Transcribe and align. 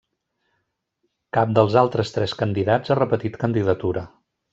Cap 1.37 1.53
dels 1.59 1.77
altres 1.81 2.13
tres 2.15 2.33
candidats 2.43 2.95
ha 2.95 3.01
repetit 3.01 3.37
candidatura. 3.45 4.05